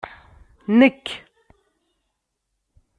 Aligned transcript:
Nek! 0.79 1.01